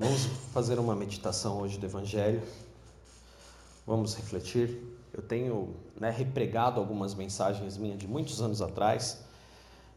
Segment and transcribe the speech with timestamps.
[0.00, 2.42] Vamos fazer uma meditação hoje do Evangelho.
[3.86, 4.82] Vamos refletir.
[5.12, 9.22] Eu tenho né, repregado algumas mensagens minhas de muitos anos atrás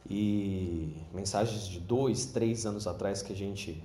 [0.10, 3.82] e mensagens de dois, três anos atrás que a gente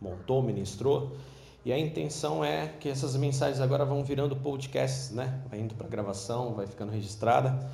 [0.00, 1.16] montou, ministrou.
[1.64, 5.44] E a intenção é que essas mensagens agora vão virando podcasts, né?
[5.48, 7.70] Vai indo para gravação, vai ficando registrada.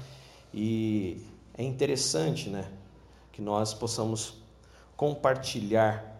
[0.52, 2.70] E é interessante, né?
[3.32, 4.43] Que nós possamos
[4.95, 6.12] compartilhar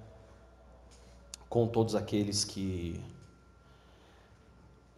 [1.53, 2.99] com todos aqueles que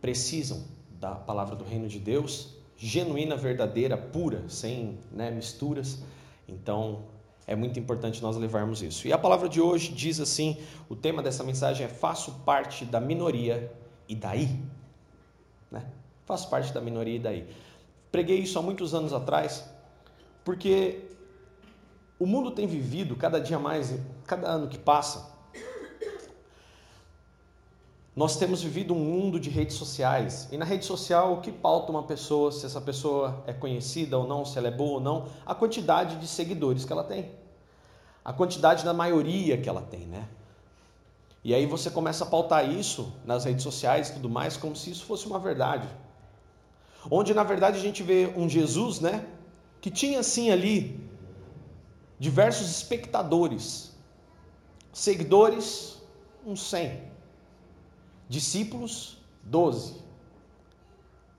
[0.01, 0.63] precisam
[1.01, 6.05] da palavra do reino de Deus, genuína, verdadeira, pura, sem né, misturas.
[6.47, 7.07] Então,
[7.45, 9.09] é muito importante nós levarmos isso.
[9.09, 10.57] E a palavra de hoje diz assim:
[10.89, 13.73] o tema dessa mensagem é faço parte da minoria
[14.09, 14.49] e daí?
[15.73, 15.85] Né?
[16.25, 17.49] Faço parte da minoria e daí.
[18.13, 19.69] Preguei isso há muitos anos atrás,
[20.45, 21.01] porque
[22.17, 23.93] o mundo tem vivido cada dia mais,
[24.25, 25.34] cada ano que passa,
[28.17, 30.49] nós temos vivido um mundo de redes sociais.
[30.53, 34.27] E na rede social o que pauta uma pessoa, se essa pessoa é conhecida ou
[34.27, 37.33] não, se ela é boa ou não, a quantidade de seguidores que ela tem,
[38.25, 40.29] a quantidade da maioria que ela tem, né?
[41.43, 44.91] E aí você começa a pautar isso nas redes sociais e tudo mais como se
[44.91, 45.89] isso fosse uma verdade.
[47.11, 49.27] Onde na verdade a gente vê um Jesus, né,
[49.81, 50.99] que tinha assim ali
[52.19, 53.93] diversos espectadores,
[54.91, 56.01] seguidores,
[56.47, 57.14] uns 100
[58.29, 59.95] discípulos, doze,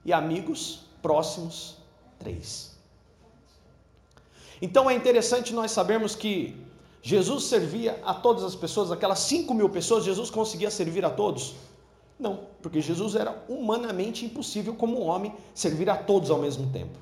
[0.04, 1.78] e amigos próximos,
[2.20, 2.76] três.
[4.62, 6.56] Então é interessante nós sabermos que
[7.02, 11.56] Jesus servia a todas as pessoas, aquelas cinco mil pessoas, Jesus conseguia servir a todos?
[12.20, 16.98] Não, porque Jesus era humanamente impossível, como um homem, servir a todos ao mesmo tempo.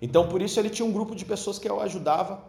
[0.00, 2.42] Então por isso ele tinha um grupo de pessoas que o ajudava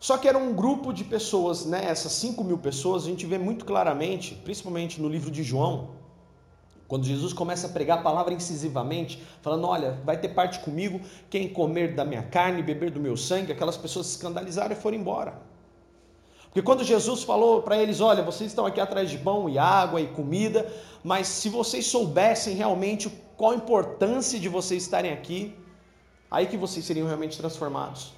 [0.00, 1.84] só que era um grupo de pessoas, né?
[1.84, 5.90] Essas 5 mil pessoas, a gente vê muito claramente, principalmente no livro de João,
[6.86, 11.48] quando Jesus começa a pregar a palavra incisivamente, falando: Olha, vai ter parte comigo, quem
[11.48, 15.38] comer da minha carne, beber do meu sangue, aquelas pessoas se escandalizaram e foram embora.
[16.44, 20.00] Porque quando Jesus falou para eles: Olha, vocês estão aqui atrás de pão e água
[20.00, 20.72] e comida,
[21.04, 25.54] mas se vocês soubessem realmente qual a importância de vocês estarem aqui,
[26.30, 28.17] aí que vocês seriam realmente transformados.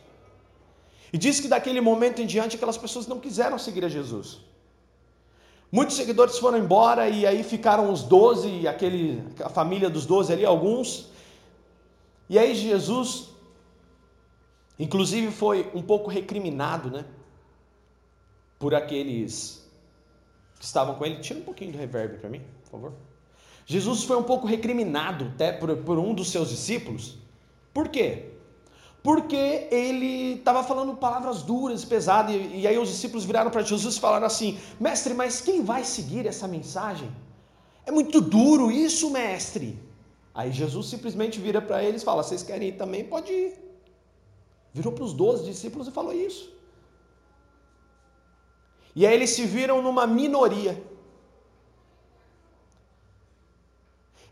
[1.12, 4.40] E diz que daquele momento em diante aquelas pessoas não quiseram seguir a Jesus.
[5.72, 10.44] Muitos seguidores foram embora e aí ficaram os doze, aquele, a família dos doze ali,
[10.44, 11.10] alguns.
[12.28, 13.28] E aí Jesus,
[14.78, 17.04] inclusive, foi um pouco recriminado, né?
[18.58, 19.64] Por aqueles
[20.58, 21.20] que estavam com ele.
[21.20, 22.92] Tira um pouquinho do reverb para mim, por favor.
[23.64, 27.16] Jesus foi um pouco recriminado até por, por um dos seus discípulos.
[27.72, 28.30] Por quê?
[29.02, 33.96] Porque ele estava falando palavras duras, pesadas, e, e aí os discípulos viraram para Jesus
[33.96, 37.10] e falaram assim: Mestre, mas quem vai seguir essa mensagem?
[37.86, 39.78] É muito duro isso, mestre.
[40.34, 43.04] Aí Jesus simplesmente vira para eles e fala: Vocês querem ir também?
[43.04, 43.58] Pode ir.
[44.72, 46.52] Virou para os doze discípulos e falou isso.
[48.94, 50.80] E aí eles se viram numa minoria.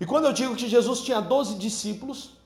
[0.00, 2.37] E quando eu digo que Jesus tinha doze discípulos,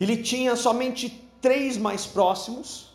[0.00, 1.10] ele tinha somente
[1.40, 2.88] três mais próximos,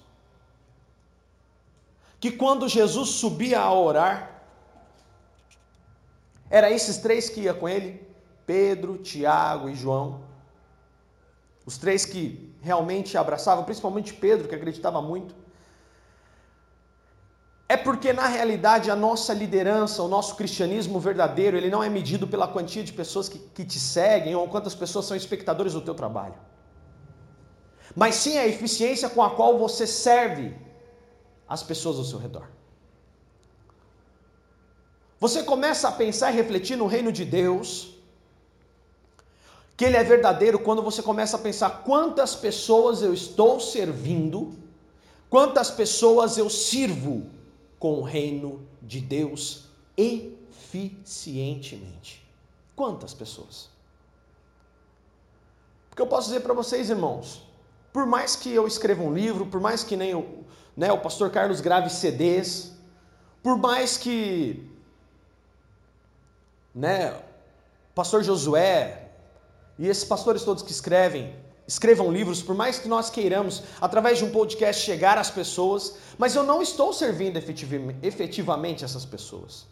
[2.19, 4.41] que quando Jesus subia a orar,
[6.50, 8.02] era esses três que ia com ele:
[8.46, 10.22] Pedro, Tiago e João.
[11.66, 15.36] Os três que realmente abraçavam, principalmente Pedro, que acreditava muito.
[17.68, 22.28] É porque na realidade a nossa liderança, o nosso cristianismo verdadeiro, ele não é medido
[22.28, 25.96] pela quantia de pessoas que, que te seguem ou quantas pessoas são espectadores do teu
[25.96, 26.36] trabalho
[27.96, 30.56] mas sim a eficiência com a qual você serve
[31.48, 32.50] as pessoas ao seu redor.
[35.20, 37.94] Você começa a pensar e refletir no reino de Deus,
[39.78, 44.54] que ele é verdadeiro quando você começa a pensar quantas pessoas eu estou servindo,
[45.30, 47.25] quantas pessoas eu sirvo
[47.80, 49.66] com o reino de Deus
[49.96, 52.22] eficientemente.
[52.75, 53.69] Quantas pessoas?
[55.89, 57.44] Porque eu posso dizer para vocês, irmãos,
[57.94, 60.44] por mais que eu escreva um livro, por mais que nem o,
[60.75, 62.74] né, o pastor Carlos grave CDs,
[63.44, 64.68] por mais que
[66.74, 67.22] né,
[67.94, 69.10] pastor Josué
[69.78, 71.36] e esses pastores todos que escrevem,
[71.68, 76.36] escrevam livros, por mais que nós queiramos, através de um podcast, chegar às pessoas, mas
[76.36, 77.38] eu não estou servindo
[78.01, 79.68] efetivamente essas pessoas.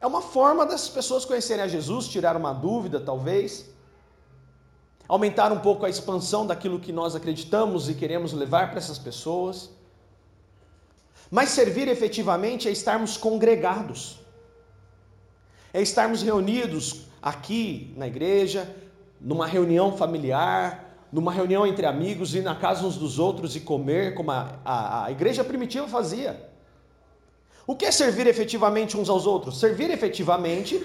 [0.00, 3.66] É uma forma dessas pessoas conhecerem a Jesus, tirar uma dúvida, talvez,
[5.10, 9.70] aumentar um pouco a expansão daquilo que nós acreditamos e queremos levar para essas pessoas.
[11.28, 14.20] Mas servir efetivamente é estarmos congregados,
[15.74, 18.72] é estarmos reunidos aqui na igreja,
[19.20, 24.14] numa reunião familiar, numa reunião entre amigos, ir na casa uns dos outros e comer,
[24.14, 26.48] como a, a, a igreja primitiva fazia.
[27.66, 29.58] O que é servir efetivamente uns aos outros?
[29.58, 30.80] Servir efetivamente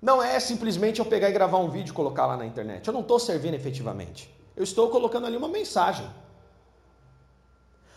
[0.00, 2.86] não é simplesmente eu pegar e gravar um vídeo e colocar lá na internet.
[2.86, 4.34] Eu não estou servindo efetivamente.
[4.56, 6.08] Eu estou colocando ali uma mensagem.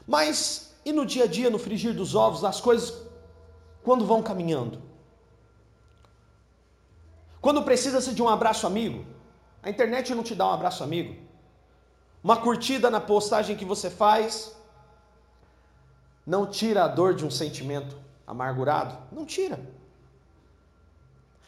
[0.05, 2.93] Mas e no dia a dia, no frigir dos ovos, as coisas
[3.81, 4.81] quando vão caminhando?
[7.39, 9.05] Quando precisa-se de um abraço amigo,
[9.61, 11.15] a internet não te dá um abraço amigo.
[12.23, 14.55] Uma curtida na postagem que você faz
[16.25, 19.59] não tira a dor de um sentimento amargurado, não tira.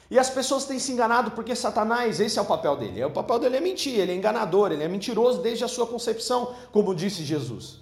[0.10, 3.04] E as pessoas têm se enganado porque Satanás, esse é o papel dele.
[3.04, 6.54] O papel dele é mentir, ele é enganador, ele é mentiroso desde a sua concepção,
[6.72, 7.80] como disse Jesus.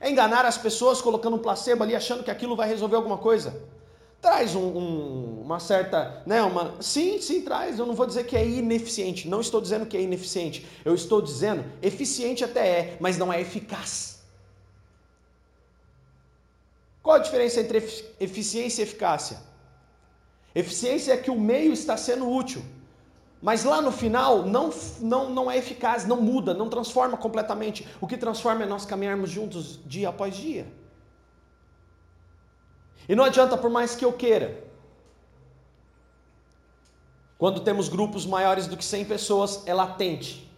[0.00, 3.62] É enganar as pessoas colocando um placebo ali, achando que aquilo vai resolver alguma coisa.
[4.22, 7.78] Traz um, um, uma certa, né, uma, sim, sim, traz.
[7.78, 9.28] Eu não vou dizer que é ineficiente.
[9.28, 10.66] Não estou dizendo que é ineficiente.
[10.82, 14.20] Eu estou dizendo eficiente até é, mas não é eficaz.
[17.02, 17.78] Qual a diferença entre
[18.18, 19.49] eficiência e eficácia?
[20.54, 22.62] Eficiência é que o meio está sendo útil,
[23.40, 24.70] mas lá no final não,
[25.00, 27.86] não, não é eficaz, não muda, não transforma completamente.
[28.00, 30.66] O que transforma é nós caminharmos juntos dia após dia.
[33.08, 34.62] E não adianta, por mais que eu queira,
[37.38, 40.50] quando temos grupos maiores do que 100 pessoas, é latente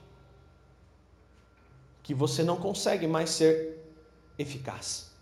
[2.02, 3.78] que você não consegue mais ser
[4.36, 5.12] eficaz.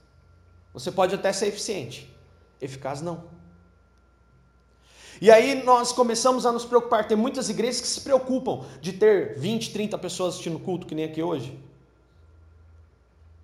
[0.73, 2.11] Você pode até ser eficiente,
[2.61, 3.25] eficaz não.
[5.21, 7.07] E aí nós começamos a nos preocupar.
[7.07, 11.05] Tem muitas igrejas que se preocupam de ter 20, 30 pessoas assistindo culto, que nem
[11.05, 11.59] aqui hoje.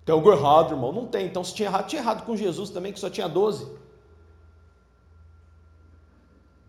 [0.03, 0.91] Tem algo errado, irmão?
[0.91, 1.27] Não tem.
[1.27, 3.67] Então se tinha errado, tinha errado com Jesus também, que só tinha 12.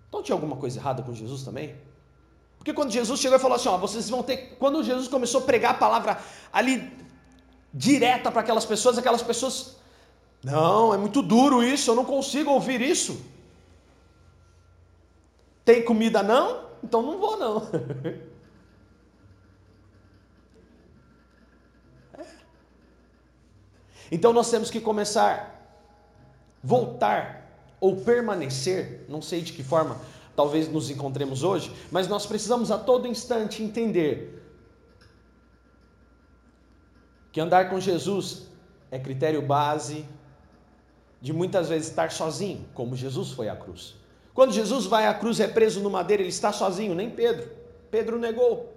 [0.08, 1.75] Então tinha alguma coisa errada com Jesus também?
[2.58, 4.56] Porque quando Jesus chegou e falou assim: ó, vocês vão ter.
[4.58, 6.19] Quando Jesus começou a pregar a palavra
[6.52, 6.93] ali
[7.72, 9.76] direta para aquelas pessoas, aquelas pessoas.
[10.43, 13.20] Não, é muito duro isso, eu não consigo ouvir isso.
[15.69, 16.65] Tem comida não?
[16.82, 17.69] Então não vou não.
[22.17, 22.25] É.
[24.11, 25.76] Então nós temos que começar,
[26.65, 30.00] voltar ou permanecer, não sei de que forma,
[30.35, 34.43] talvez nos encontremos hoje, mas nós precisamos a todo instante entender
[37.31, 38.47] que andar com Jesus
[38.91, 40.06] é critério base
[41.20, 43.99] de muitas vezes estar sozinho, como Jesus foi à cruz.
[44.35, 47.51] Quando Jesus vai à cruz, é preso no madeiro, ele está sozinho, nem Pedro.
[47.91, 48.73] Pedro negou.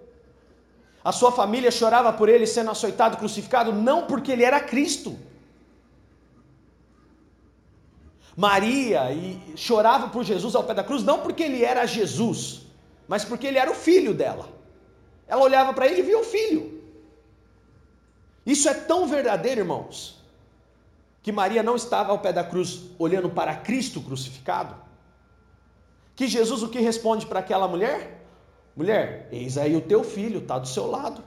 [1.04, 5.18] A sua família chorava por ele sendo açoitado, crucificado, não porque ele era Cristo.
[8.36, 12.62] Maria e chorava por Jesus ao pé da cruz, não porque ele era Jesus,
[13.08, 14.48] mas porque ele era o filho dela.
[15.28, 16.82] Ela olhava para ele e via o filho.
[18.46, 20.20] Isso é tão verdadeiro, irmãos,
[21.22, 24.76] que Maria não estava ao pé da cruz olhando para Cristo crucificado,
[26.16, 28.22] que Jesus o que responde para aquela mulher?
[28.76, 31.24] Mulher, eis aí o teu filho, está do seu lado.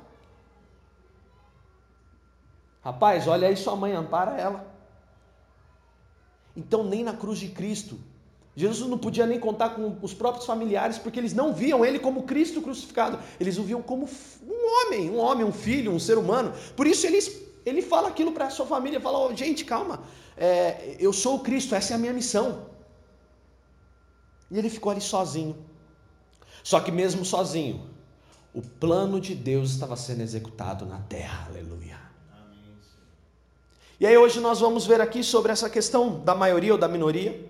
[2.83, 4.75] Rapaz, olha aí sua mãe, ampara ela.
[6.57, 7.99] Então, nem na cruz de Cristo,
[8.57, 12.23] Jesus não podia nem contar com os próprios familiares, porque eles não viam ele como
[12.23, 14.09] Cristo crucificado, eles o viam como
[14.47, 16.53] um homem, um homem, um filho, um ser humano.
[16.77, 17.19] Por isso ele,
[17.67, 20.05] ele fala aquilo para a sua família, fala, oh, gente, calma,
[20.37, 22.74] é, eu sou o Cristo, essa é a minha missão.
[24.51, 25.57] E ele ficou ali sozinho.
[26.63, 27.89] Só que mesmo sozinho,
[28.55, 31.47] o plano de Deus estava sendo executado na terra.
[31.49, 31.99] Aleluia.
[33.99, 37.49] E aí hoje nós vamos ver aqui sobre essa questão da maioria ou da minoria.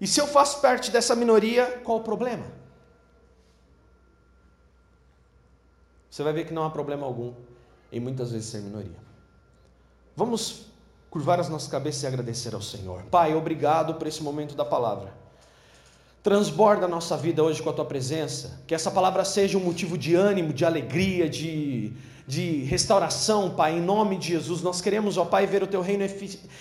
[0.00, 2.46] E se eu faço parte dessa minoria, qual o problema?
[6.10, 7.32] Você vai ver que não há problema algum
[7.92, 8.96] em muitas vezes ser minoria.
[10.16, 10.66] Vamos
[11.10, 13.02] curvar as nossas cabeças e agradecer ao Senhor.
[13.04, 15.12] Pai, obrigado por esse momento da palavra.
[16.28, 18.60] Transborda a nossa vida hoje com a tua presença.
[18.66, 21.90] Que essa palavra seja um motivo de ânimo, de alegria, de,
[22.26, 23.78] de restauração, Pai.
[23.78, 26.04] Em nome de Jesus, nós queremos, ó Pai, ver o teu reino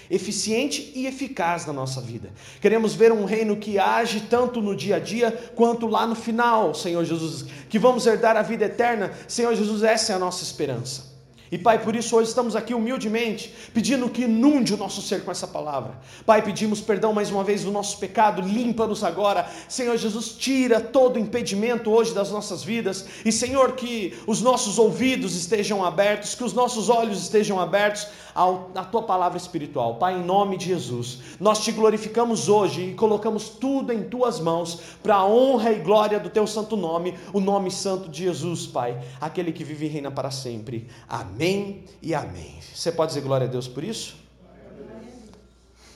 [0.09, 2.29] eficiente e eficaz na nossa vida.
[2.61, 6.73] Queremos ver um reino que age tanto no dia a dia quanto lá no final,
[6.73, 7.43] Senhor Jesus.
[7.67, 9.11] Que vamos herdar a vida eterna.
[9.27, 11.16] Senhor Jesus, essa é a nossa esperança.
[11.51, 15.31] E Pai, por isso hoje estamos aqui humildemente, pedindo que inunde o nosso ser com
[15.31, 15.97] essa palavra.
[16.25, 19.47] Pai, pedimos perdão mais uma vez do nosso pecado, limpa-nos agora.
[19.69, 23.05] Senhor Jesus, tira todo impedimento hoje das nossas vidas.
[23.23, 28.83] E Senhor, que os nossos ouvidos estejam abertos, que os nossos olhos estejam abertos à
[28.83, 29.95] tua palavra espiritual.
[29.95, 34.79] Pai, em nome de Jesus, nós te glorificamos hoje e colocamos tudo em tuas mãos
[35.01, 39.01] para a honra e glória do teu santo nome, o nome santo de Jesus, Pai,
[39.19, 40.87] aquele que vive e reina para sempre.
[41.07, 41.36] Amém.
[41.37, 42.59] Amém e amém.
[42.73, 44.15] Você pode dizer glória a Deus por isso?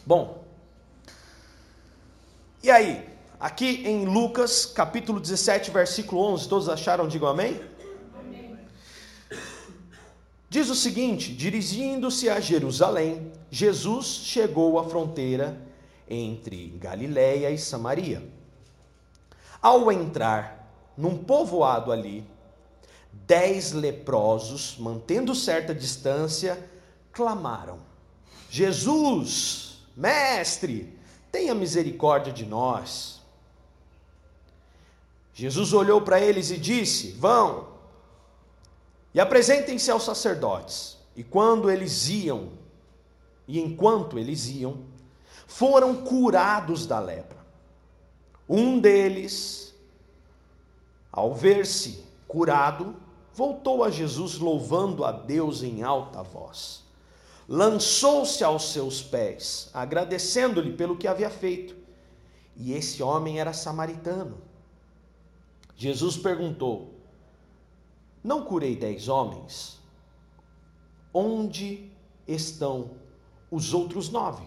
[0.05, 0.45] Bom,
[2.61, 7.07] e aí, aqui em Lucas capítulo 17, versículo 11, todos acharam?
[7.07, 7.59] Digam amém?
[8.19, 8.55] amém.
[10.47, 15.59] Diz o seguinte: dirigindo-se a Jerusalém, Jesus chegou à fronteira
[16.07, 18.21] entre Galiléia e Samaria.
[19.59, 22.30] Ao entrar num povoado ali,
[23.13, 26.69] dez leprosos, mantendo certa distância,
[27.11, 27.79] clamaram:
[28.49, 30.97] Jesus, mestre,
[31.31, 33.21] tenha misericórdia de nós.
[35.33, 37.69] Jesus olhou para eles e disse: Vão
[39.13, 40.97] e apresentem-se aos sacerdotes.
[41.15, 42.49] E quando eles iam,
[43.47, 44.79] e enquanto eles iam,
[45.47, 47.39] foram curados da lepra.
[48.47, 49.73] Um deles,
[51.11, 52.95] ao ver-se curado,
[53.33, 56.81] voltou a Jesus louvando a Deus em alta voz.
[57.45, 61.75] Lançou-se aos seus pés, agradecendo-lhe pelo que havia feito.
[62.55, 64.37] E esse homem era samaritano.
[65.75, 66.93] Jesus perguntou:
[68.23, 69.81] Não curei dez homens?
[71.13, 71.91] Onde
[72.25, 72.91] estão
[73.51, 74.45] os outros nove?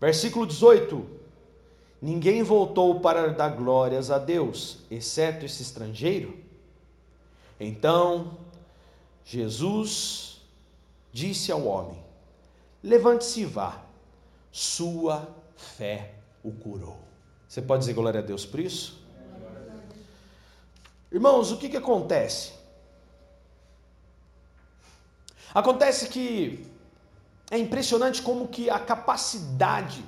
[0.00, 1.06] Versículo 18:
[2.00, 6.38] Ninguém voltou para dar glórias a Deus, exceto esse estrangeiro.
[7.58, 8.38] Então
[9.24, 10.40] Jesus
[11.12, 12.02] disse ao homem:
[12.82, 13.82] Levante-se e vá,
[14.52, 16.98] sua fé o curou.
[17.48, 19.02] Você pode dizer glória a Deus por isso?
[21.10, 22.52] Irmãos, o que, que acontece?
[25.52, 26.64] Acontece que
[27.50, 30.04] é impressionante como que a capacidade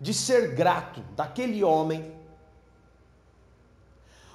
[0.00, 2.14] de ser grato daquele homem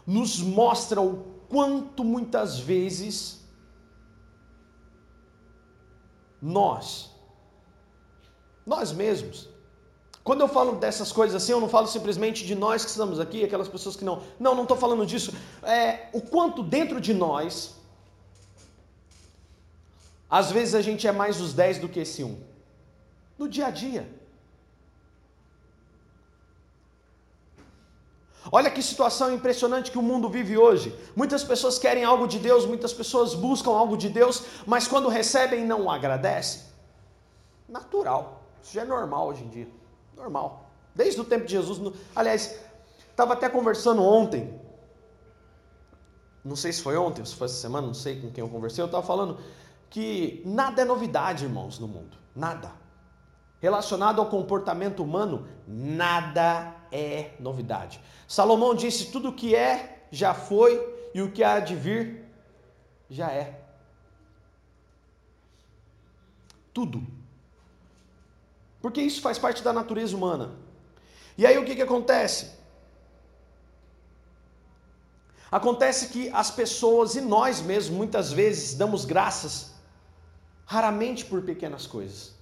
[0.06, 3.41] nos mostra o quanto muitas vezes
[6.41, 7.12] nós,
[8.65, 9.48] nós mesmos,
[10.24, 13.44] quando eu falo dessas coisas assim, eu não falo simplesmente de nós que estamos aqui,
[13.44, 14.22] aquelas pessoas que não.
[14.39, 15.34] Não, não estou falando disso.
[15.63, 17.75] É, o quanto dentro de nós,
[20.30, 22.38] às vezes a gente é mais os 10 do que esse um.
[23.38, 24.21] No dia a dia.
[28.50, 30.98] Olha que situação impressionante que o mundo vive hoje.
[31.15, 35.65] Muitas pessoas querem algo de Deus, muitas pessoas buscam algo de Deus, mas quando recebem
[35.65, 36.63] não agradecem.
[37.67, 38.41] Natural.
[38.63, 39.67] Isso já é normal hoje em dia.
[40.15, 40.69] Normal.
[40.95, 41.93] Desde o tempo de Jesus.
[42.15, 42.60] Aliás,
[43.10, 44.60] estava até conversando ontem.
[46.43, 48.81] Não sei se foi ontem, se foi essa semana, não sei com quem eu conversei.
[48.81, 49.38] Eu estava falando
[49.89, 52.17] que nada é novidade, irmãos, no mundo.
[52.36, 52.71] Nada.
[53.60, 58.00] Relacionado ao comportamento humano, nada é novidade.
[58.27, 62.25] Salomão disse: tudo o que é já foi e o que há de vir
[63.10, 63.60] já é.
[66.74, 67.05] Tudo.
[68.81, 70.55] Porque isso faz parte da natureza humana.
[71.38, 72.51] E aí o que, que acontece?
[75.51, 79.74] Acontece que as pessoas e nós mesmos muitas vezes damos graças
[80.65, 82.33] raramente por pequenas coisas.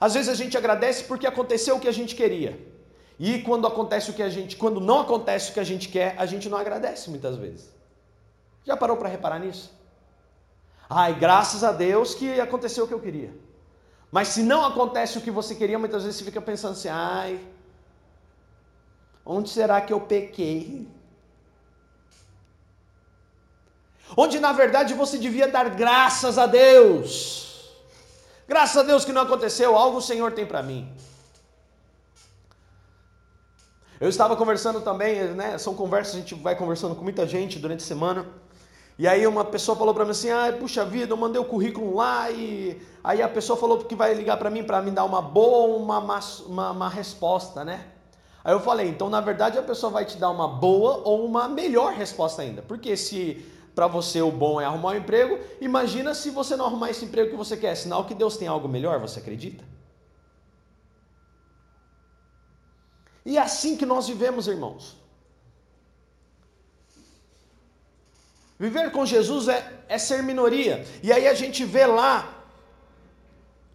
[0.00, 2.58] Às vezes a gente agradece porque aconteceu o que a gente queria.
[3.18, 6.14] E quando acontece o que a gente, quando não acontece o que a gente quer,
[6.16, 7.68] a gente não agradece muitas vezes.
[8.64, 9.72] Já parou para reparar nisso?
[10.88, 13.34] Ai, graças a Deus que aconteceu o que eu queria.
[14.10, 17.40] Mas se não acontece o que você queria, muitas vezes você fica pensando assim: ai,
[19.26, 20.88] onde será que eu pequei?
[24.16, 27.47] Onde na verdade você devia dar graças a Deus.
[28.48, 30.90] Graças a Deus que não aconteceu, algo o Senhor tem para mim.
[34.00, 35.58] Eu estava conversando também, né?
[35.58, 38.24] São conversas, a gente vai conversando com muita gente durante a semana.
[38.98, 41.94] E aí uma pessoa falou para mim assim: "Ah, puxa vida, eu mandei o currículo
[41.94, 45.20] lá e aí a pessoa falou que vai ligar para mim para me dar uma
[45.20, 47.84] boa ou uma, uma, uma resposta, né?"
[48.42, 51.48] Aí eu falei: "Então, na verdade, a pessoa vai te dar uma boa ou uma
[51.48, 52.62] melhor resposta ainda.
[52.62, 53.44] Porque se
[53.78, 57.30] para você o bom é arrumar um emprego, imagina se você não arrumar esse emprego
[57.30, 59.62] que você quer, sinal que Deus tem algo melhor, você acredita?
[63.24, 64.96] E é assim que nós vivemos, irmãos.
[68.58, 70.84] Viver com Jesus é, é ser minoria.
[71.00, 72.44] E aí a gente vê lá,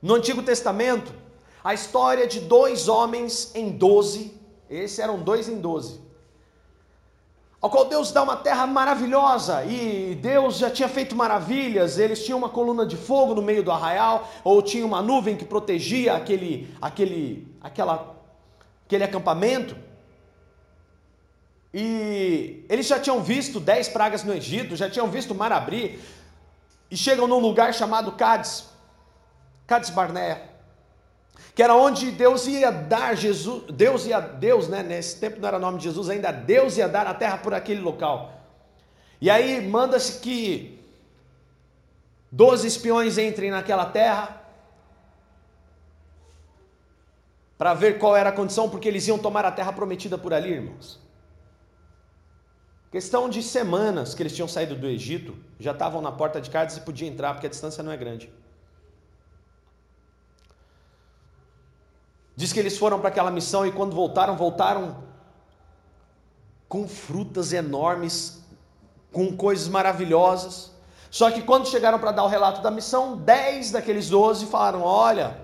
[0.02, 1.14] no Antigo Testamento,
[1.64, 4.38] a história de dois homens em doze.
[4.70, 6.04] Esses eram dois em doze
[7.64, 11.98] ao qual Deus dá uma terra maravilhosa e Deus já tinha feito maravilhas.
[11.98, 15.46] Eles tinham uma coluna de fogo no meio do arraial, ou tinha uma nuvem que
[15.46, 18.18] protegia aquele, aquele, aquela,
[18.86, 19.78] aquele acampamento.
[21.74, 26.02] E eles já tinham visto dez pragas no Egito, já tinham visto o mar abrir,
[26.92, 28.66] e chegam num lugar chamado Cádiz,
[29.66, 30.53] Cádiz Barnea
[31.56, 35.60] que era onde Deus ia dar Jesus, Deus ia Deus, né, nesse tempo não era
[35.60, 38.34] nome de Jesus ainda, Deus ia dar a terra por aquele local.
[39.22, 40.84] E aí manda-se que
[42.32, 44.42] doze espiões entrem naquela terra
[47.58, 50.52] para ver qual era a condição, porque eles iam tomar a terra prometida por ali,
[50.52, 51.00] irmãos.
[52.92, 56.78] Questão de semanas que eles tinham saído do Egito, já estavam na porta de Cádiz
[56.78, 58.30] e podiam entrar, porque a distância não é grande.
[62.36, 65.04] Diz que eles foram para aquela missão e quando voltaram, voltaram
[66.68, 68.44] com frutas enormes,
[69.12, 70.72] com coisas maravilhosas.
[71.12, 75.38] Só que quando chegaram para dar o relato da missão, dez daqueles doze falaram: Olha,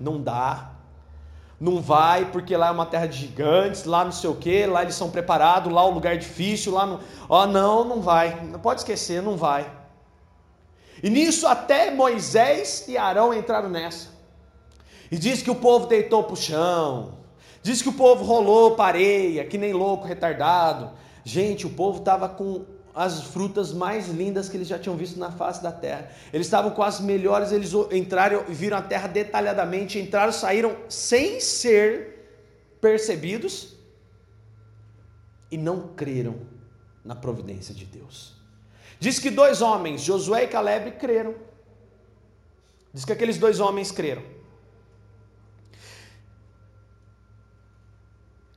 [0.00, 0.70] não dá,
[1.60, 4.82] não vai, porque lá é uma terra de gigantes, lá não sei o que, lá
[4.82, 7.00] eles são preparados, lá é um lugar difícil, lá não.
[7.28, 9.70] Ó, oh, não, não vai, não pode esquecer, não vai.
[11.02, 14.17] E nisso até Moisés e Arão entraram nessa.
[15.10, 17.18] E diz que o povo deitou para o chão.
[17.62, 20.92] Diz que o povo rolou pareia, que nem louco, retardado.
[21.24, 25.30] Gente, o povo estava com as frutas mais lindas que eles já tinham visto na
[25.30, 26.10] face da terra.
[26.32, 31.40] Eles estavam com as melhores, eles entraram e viram a terra detalhadamente, entraram, saíram sem
[31.40, 32.18] ser
[32.80, 33.76] percebidos
[35.50, 36.40] e não creram
[37.04, 38.34] na providência de Deus.
[38.98, 41.34] Diz que dois homens, Josué e Caleb, creram.
[42.92, 44.22] Diz que aqueles dois homens creram.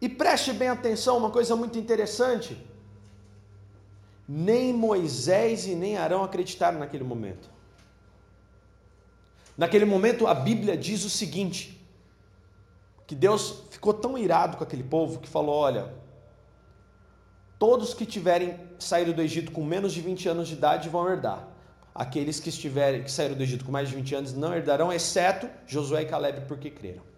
[0.02, 2.58] E preste bem atenção, uma coisa muito interessante.
[4.28, 7.50] Nem Moisés e nem Arão acreditaram naquele momento.
[9.56, 11.80] Naquele momento, a Bíblia diz o seguinte:
[13.06, 15.94] que Deus ficou tão irado com aquele povo que falou: olha,
[17.60, 21.48] todos que tiverem saído do Egito com menos de 20 anos de idade vão herdar.
[21.94, 25.48] Aqueles que estiverem que saíram do Egito com mais de 20 anos não herdarão, exceto
[25.68, 27.11] Josué e Caleb, porque creram.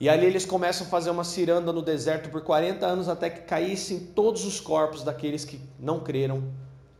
[0.00, 3.40] E ali eles começam a fazer uma ciranda no deserto por 40 anos até que
[3.40, 6.52] caíssem todos os corpos daqueles que não creram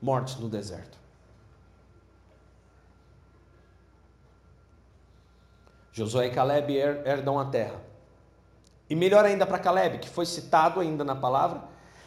[0.02, 0.98] mortos no deserto.
[5.92, 7.80] Josué e Caleb herdam a terra.
[8.90, 11.62] E melhor ainda para Caleb, que foi citado ainda na palavra,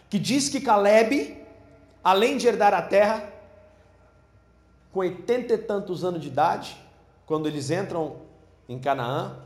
[0.10, 1.46] que diz que Caleb,
[2.04, 3.32] além de herdar a terra,
[4.92, 6.76] com oitenta e tantos anos de idade,
[7.26, 8.18] quando eles entram
[8.68, 9.38] em Canaã,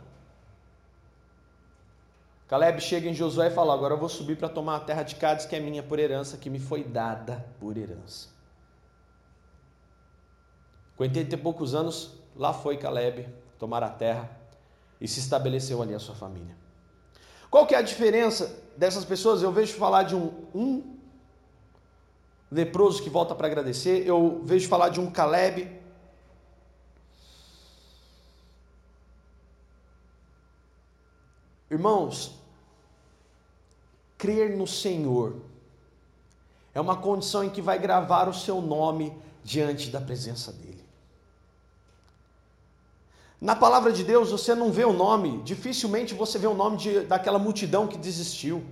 [2.47, 5.15] Caleb chega em Josué e fala: Agora eu vou subir para tomar a terra de
[5.15, 8.29] Cádiz, que é minha por herança, que me foi dada por herança.
[10.95, 13.27] Com 80 e poucos anos, lá foi Caleb
[13.57, 14.29] tomar a terra
[15.01, 16.55] e se estabeleceu ali a sua família.
[17.49, 19.41] Qual que é a diferença dessas pessoas?
[19.41, 20.97] Eu vejo falar de um, um
[22.51, 25.84] leproso que volta para agradecer, eu vejo falar de um Caleb.
[31.69, 32.35] Irmãos,
[34.17, 35.35] crer no Senhor
[36.73, 40.83] é uma condição em que vai gravar o seu nome diante da presença dele.
[43.39, 47.01] Na palavra de Deus você não vê o nome, dificilmente você vê o nome de,
[47.01, 48.63] daquela multidão que desistiu.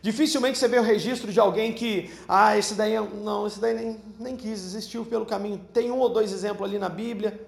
[0.00, 4.00] Dificilmente você vê o registro de alguém que, ah, esse daí não, esse daí nem,
[4.18, 5.60] nem quis, desistiu pelo caminho.
[5.72, 7.40] Tem um ou dois exemplos ali na Bíblia.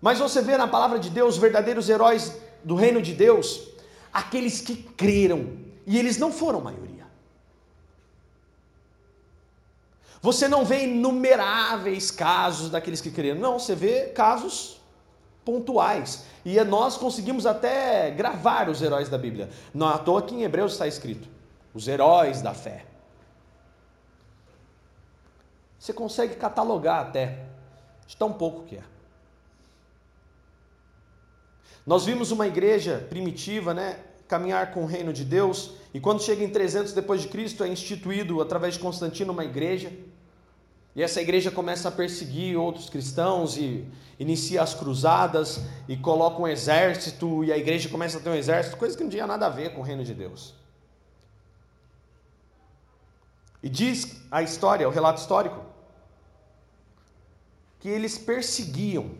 [0.00, 3.68] Mas você vê na palavra de Deus verdadeiros heróis do reino de Deus,
[4.12, 7.06] aqueles que creram, e eles não foram maioria.
[10.20, 14.80] Você não vê inumeráveis casos daqueles que creram, não, você vê casos
[15.44, 16.24] pontuais.
[16.44, 19.50] E é nós conseguimos até gravar os heróis da Bíblia.
[19.74, 21.28] Não à toa que em Hebreus está escrito:
[21.74, 22.86] os heróis da fé.
[25.78, 27.44] Você consegue catalogar até,
[28.06, 28.91] de tão pouco que é.
[31.86, 36.42] Nós vimos uma igreja primitiva, né, caminhar com o reino de Deus, e quando chega
[36.42, 39.92] em 300 depois de Cristo é instituído através de Constantino uma igreja.
[40.94, 43.86] E essa igreja começa a perseguir outros cristãos e
[44.18, 48.76] inicia as cruzadas e coloca um exército e a igreja começa a ter um exército,
[48.76, 50.54] coisa que não tinha nada a ver com o reino de Deus.
[53.62, 55.64] E diz a história, o relato histórico,
[57.78, 59.10] que eles perseguiam.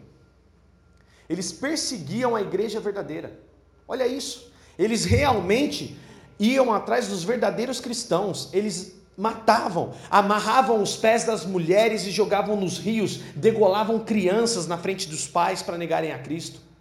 [1.29, 3.39] Eles perseguiam a igreja verdadeira.
[3.87, 4.53] Olha isso.
[4.79, 5.97] Eles realmente
[6.39, 8.49] iam atrás dos verdadeiros cristãos.
[8.53, 15.09] Eles matavam, amarravam os pés das mulheres e jogavam nos rios, degolavam crianças na frente
[15.09, 16.72] dos pais para negarem a Cristo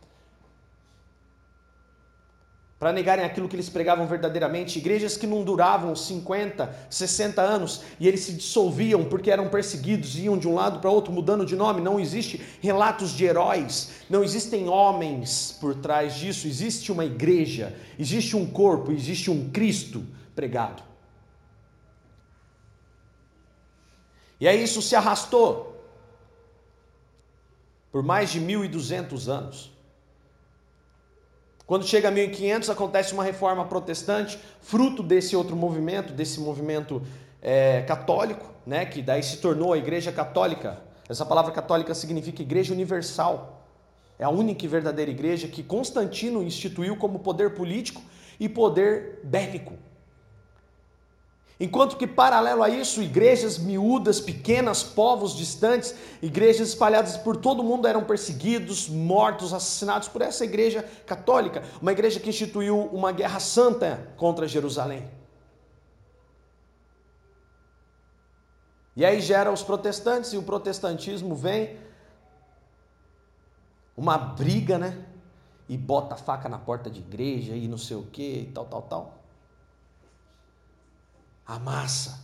[2.81, 8.07] para negarem aquilo que eles pregavam verdadeiramente, igrejas que não duravam 50, 60 anos e
[8.07, 11.79] eles se dissolviam porque eram perseguidos, iam de um lado para outro mudando de nome.
[11.79, 16.47] Não existe relatos de heróis, não existem homens por trás disso.
[16.47, 20.81] Existe uma igreja, existe um corpo, existe um Cristo pregado.
[24.39, 25.85] E aí isso se arrastou
[27.91, 29.70] por mais de 1200 anos.
[31.71, 37.01] Quando chega a 1500, acontece uma reforma protestante, fruto desse outro movimento, desse movimento
[37.41, 40.81] é, católico, né, que daí se tornou a Igreja Católica.
[41.07, 43.65] Essa palavra católica significa Igreja Universal.
[44.19, 48.01] É a única e verdadeira igreja que Constantino instituiu como poder político
[48.37, 49.75] e poder bélico.
[51.61, 57.63] Enquanto que, paralelo a isso, igrejas miúdas, pequenas, povos distantes, igrejas espalhadas por todo o
[57.63, 63.39] mundo eram perseguidos, mortos, assassinados por essa igreja católica, uma igreja que instituiu uma guerra
[63.39, 65.07] santa contra Jerusalém.
[68.95, 71.77] E aí gera os protestantes, e o protestantismo vem,
[73.95, 75.05] uma briga, né?
[75.69, 78.65] E bota a faca na porta de igreja e não sei o que, e tal,
[78.65, 79.20] tal, tal
[81.51, 82.19] a massa.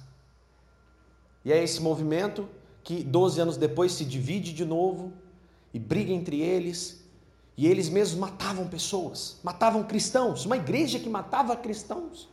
[1.43, 2.47] E é esse movimento
[2.83, 5.11] que 12 anos depois se divide de novo
[5.73, 7.03] e briga entre eles.
[7.57, 12.29] E eles mesmos matavam pessoas, matavam cristãos, uma igreja que matava cristãos.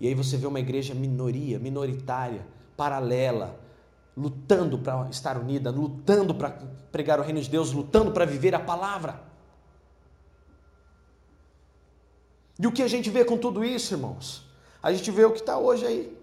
[0.00, 3.58] E aí você vê uma igreja minoria, minoritária, paralela,
[4.16, 6.50] lutando para estar unida, lutando para
[6.92, 9.35] pregar o reino de Deus, lutando para viver a palavra.
[12.58, 14.42] E o que a gente vê com tudo isso, irmãos?
[14.82, 16.16] A gente vê o que está hoje aí.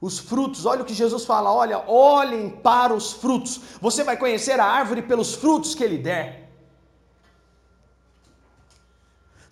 [0.00, 3.60] Os frutos, olha o que Jesus fala: olha, olhem para os frutos.
[3.80, 6.50] Você vai conhecer a árvore pelos frutos que ele der.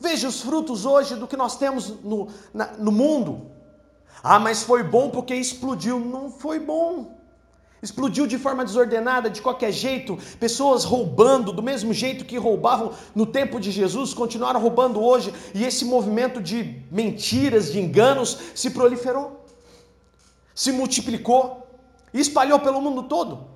[0.00, 3.50] Veja os frutos hoje do que nós temos no, na, no mundo.
[4.22, 6.00] Ah, mas foi bom porque explodiu.
[6.00, 7.19] Não foi bom.
[7.82, 13.24] Explodiu de forma desordenada, de qualquer jeito, pessoas roubando, do mesmo jeito que roubavam no
[13.24, 19.44] tempo de Jesus, continuaram roubando hoje, e esse movimento de mentiras, de enganos, se proliferou,
[20.54, 21.66] se multiplicou
[22.12, 23.48] e espalhou pelo mundo todo.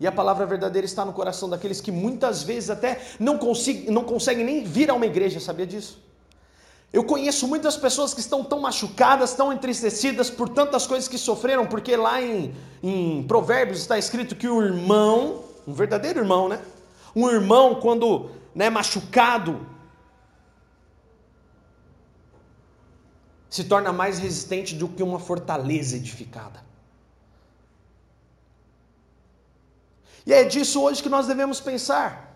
[0.00, 4.04] E a palavra verdadeira está no coração daqueles que muitas vezes até não, conseguem, não
[4.04, 6.05] conseguem nem vir a uma igreja, sabia disso?
[6.92, 11.66] Eu conheço muitas pessoas que estão tão machucadas, tão entristecidas por tantas coisas que sofreram,
[11.66, 16.60] porque lá em, em Provérbios está escrito que o irmão, um verdadeiro irmão, né?
[17.14, 19.66] Um irmão, quando né, machucado,
[23.50, 26.64] se torna mais resistente do que uma fortaleza edificada.
[30.26, 32.35] E é disso hoje que nós devemos pensar.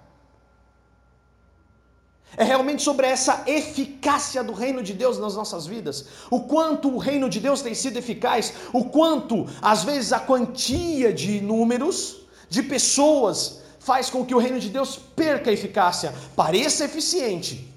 [2.36, 6.06] É realmente sobre essa eficácia do reino de Deus nas nossas vidas.
[6.30, 11.12] O quanto o reino de Deus tem sido eficaz, o quanto, às vezes, a quantia
[11.12, 16.84] de números, de pessoas, faz com que o reino de Deus perca a eficácia, pareça
[16.84, 17.68] eficiente.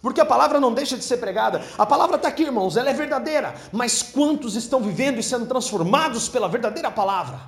[0.00, 1.64] Porque a palavra não deixa de ser pregada.
[1.78, 3.54] A palavra está aqui, irmãos, ela é verdadeira.
[3.72, 7.40] Mas quantos estão vivendo e sendo transformados pela verdadeira palavra?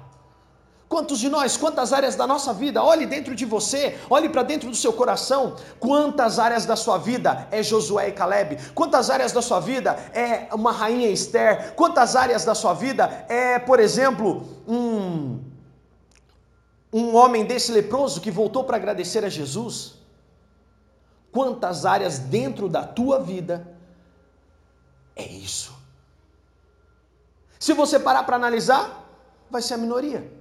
[0.88, 4.70] Quantos de nós, quantas áreas da nossa vida, olhe dentro de você, olhe para dentro
[4.70, 9.42] do seu coração, quantas áreas da sua vida é Josué e Caleb, quantas áreas da
[9.42, 15.42] sua vida é uma rainha Esther, quantas áreas da sua vida é, por exemplo, um,
[16.92, 19.94] um homem desse leproso que voltou para agradecer a Jesus?
[21.32, 23.76] Quantas áreas dentro da tua vida
[25.16, 25.74] é isso?
[27.58, 29.04] Se você parar para analisar,
[29.50, 30.35] vai ser a minoria.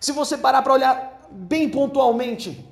[0.00, 2.66] Se você parar para olhar bem pontualmente,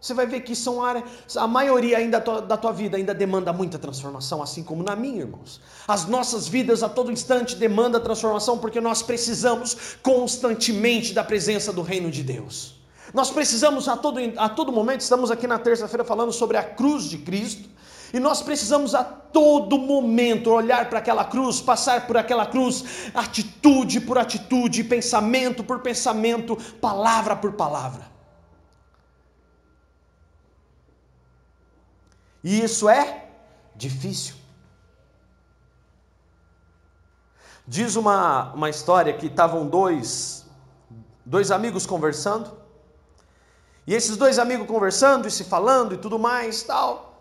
[0.00, 1.04] você vai ver que são áreas,
[1.36, 5.60] a maioria ainda da tua vida ainda demanda muita transformação, assim como na minha, irmãos.
[5.86, 11.82] As nossas vidas a todo instante demandam transformação porque nós precisamos constantemente da presença do
[11.82, 12.82] reino de Deus.
[13.14, 17.04] Nós precisamos a todo, a todo momento, estamos aqui na terça-feira falando sobre a cruz
[17.04, 17.68] de Cristo,
[18.12, 24.00] e nós precisamos a todo momento olhar para aquela cruz, passar por aquela cruz, atitude
[24.00, 28.12] por atitude, pensamento por pensamento, palavra por palavra.
[32.44, 33.28] E isso é
[33.74, 34.34] difícil.
[37.66, 40.44] Diz uma, uma história que estavam dois,
[41.24, 42.60] dois amigos conversando,
[43.86, 47.11] e esses dois amigos conversando e se falando e tudo mais, tal.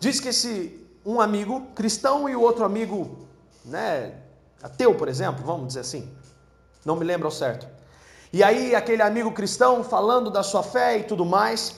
[0.00, 3.18] Diz que esse um amigo cristão e o outro amigo,
[3.64, 4.14] né,
[4.62, 6.10] ateu, por exemplo, vamos dizer assim.
[6.84, 7.68] Não me lembro ao certo.
[8.32, 11.76] E aí aquele amigo cristão falando da sua fé e tudo mais,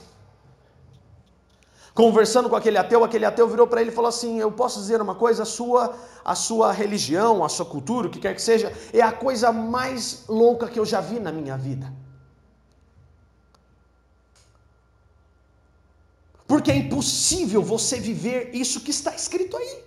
[1.93, 5.03] conversando com aquele ateu, aquele ateu virou para ele e falou assim: "Eu posso dizer
[5.03, 8.73] uma coisa, a sua a sua religião, a sua cultura, o que quer que seja,
[8.93, 11.93] é a coisa mais louca que eu já vi na minha vida."
[16.53, 19.85] Porque é impossível você viver isso que está escrito aí.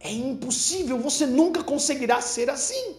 [0.00, 2.96] É impossível, você nunca conseguirá ser assim.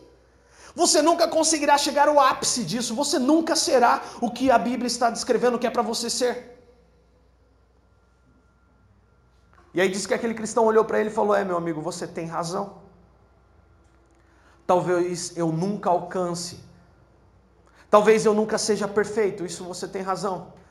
[0.73, 5.10] Você nunca conseguirá chegar ao ápice disso, você nunca será o que a Bíblia está
[5.10, 6.34] descrevendo que é para você ser.
[9.73, 12.08] E aí diz que aquele cristão olhou para ele e falou: É, meu amigo, você
[12.08, 12.78] tem razão.
[14.65, 16.62] Talvez eu nunca alcance.
[17.89, 19.45] Talvez eu nunca seja perfeito.
[19.45, 20.62] Isso você tem razão.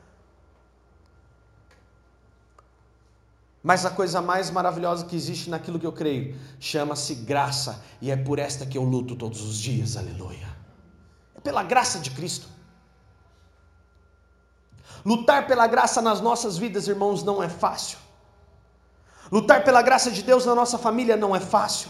[3.63, 8.17] Mas a coisa mais maravilhosa que existe naquilo que eu creio chama-se graça, e é
[8.17, 10.49] por esta que eu luto todos os dias, aleluia.
[11.33, 12.49] É pela graça de Cristo.
[15.05, 17.97] Lutar pela graça nas nossas vidas, irmãos, não é fácil.
[19.31, 21.89] Lutar pela graça de Deus na nossa família não é fácil.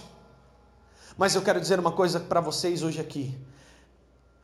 [1.18, 3.36] Mas eu quero dizer uma coisa para vocês hoje aqui.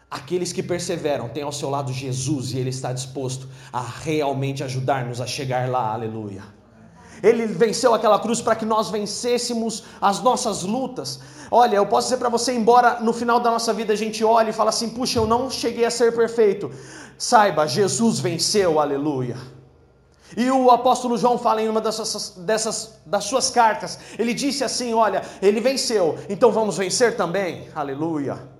[0.09, 5.21] Aqueles que perseveram têm ao seu lado Jesus e Ele está disposto a realmente ajudar-nos
[5.21, 6.58] a chegar lá, aleluia.
[7.21, 11.19] Ele venceu aquela cruz para que nós vencêssemos as nossas lutas.
[11.51, 14.51] Olha, eu posso dizer para você, embora no final da nossa vida a gente olhe
[14.51, 16.71] e fale assim: puxa, eu não cheguei a ser perfeito.
[17.17, 19.37] Saiba, Jesus venceu, aleluia.
[20.37, 24.93] E o apóstolo João fala em uma dessas, dessas das suas cartas, ele disse assim:
[24.93, 28.58] Olha, ele venceu, então vamos vencer também, aleluia.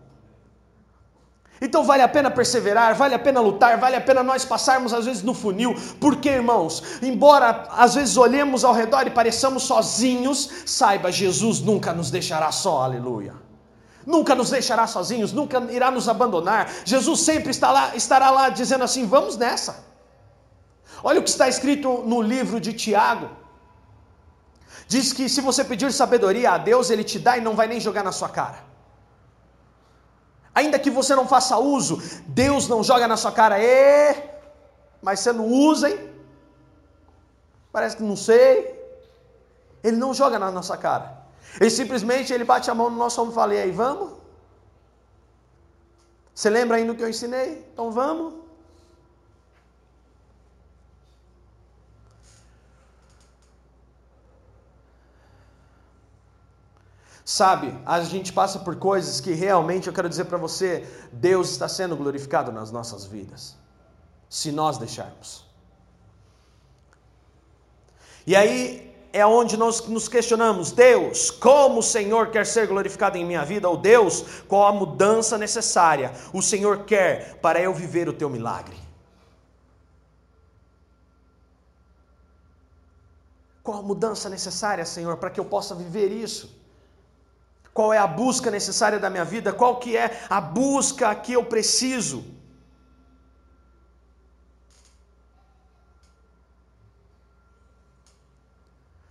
[1.61, 5.05] Então vale a pena perseverar, vale a pena lutar, vale a pena nós passarmos às
[5.05, 11.11] vezes no funil, porque irmãos, embora às vezes olhemos ao redor e pareçamos sozinhos, saiba,
[11.11, 13.33] Jesus nunca nos deixará só, aleluia.
[14.05, 16.71] Nunca nos deixará sozinhos, nunca irá nos abandonar.
[16.85, 19.83] Jesus sempre está lá, estará lá dizendo assim: vamos nessa.
[21.03, 23.29] Olha o que está escrito no livro de Tiago.
[24.87, 27.79] Diz que se você pedir sabedoria a Deus, Ele te dá e não vai nem
[27.79, 28.68] jogar na sua cara.
[30.53, 34.41] Ainda que você não faça uso, Deus não joga na sua cara, é,
[35.01, 36.09] mas você não usa, hein?
[37.71, 38.77] Parece que não sei.
[39.83, 41.19] Ele não joga na nossa cara.
[41.59, 44.13] Ele simplesmente ele bate a mão no nosso ombro e fala: e aí, vamos?
[46.33, 47.67] Você lembra ainda o que eu ensinei?
[47.73, 48.38] Então vamos.
[57.29, 61.67] Sabe, a gente passa por coisas que realmente eu quero dizer para você, Deus está
[61.69, 63.55] sendo glorificado nas nossas vidas,
[64.27, 65.45] se nós deixarmos.
[68.25, 73.23] E aí é onde nós nos questionamos: Deus, como o Senhor quer ser glorificado em
[73.23, 73.69] minha vida?
[73.69, 78.75] Ou Deus, qual a mudança necessária o Senhor quer para eu viver o teu milagre?
[83.61, 86.58] Qual a mudança necessária, Senhor, para que eu possa viver isso?
[87.79, 89.53] Qual é a busca necessária da minha vida?
[89.53, 92.25] Qual que é a busca que eu preciso?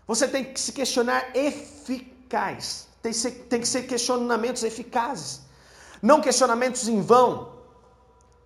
[0.06, 2.88] Você tem que se questionar eficaz.
[3.00, 5.40] Tem que, ser, tem que ser questionamentos eficazes.
[6.02, 7.32] Não questionamentos em vão.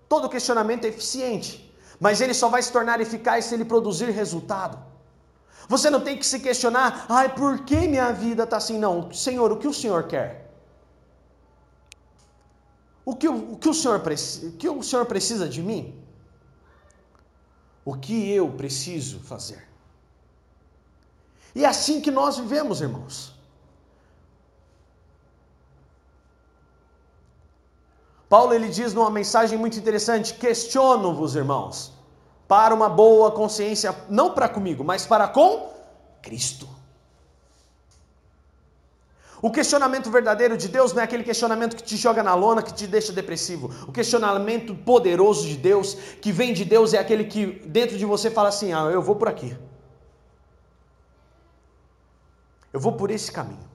[0.08, 4.91] Todo questionamento é eficiente, mas ele só vai se tornar eficaz se ele produzir resultado.
[5.68, 8.78] Você não tem que se questionar, ai, por que minha vida está assim?
[8.78, 10.50] Não, Senhor, o que o Senhor quer?
[13.04, 15.98] O que, o, que o, Senhor, o que o Senhor precisa de mim?
[17.84, 19.68] O que eu preciso fazer?
[21.54, 23.34] E é assim que nós vivemos, irmãos.
[28.28, 32.01] Paulo ele diz numa mensagem muito interessante: questiono-vos, irmãos
[32.46, 35.72] para uma boa consciência, não para comigo, mas para com
[36.20, 36.68] Cristo.
[39.42, 42.72] O questionamento verdadeiro de Deus não é aquele questionamento que te joga na lona, que
[42.72, 43.74] te deixa depressivo.
[43.88, 48.30] O questionamento poderoso de Deus, que vem de Deus, é aquele que dentro de você
[48.30, 49.58] fala assim: ah, eu vou por aqui.
[52.72, 53.71] Eu vou por esse caminho.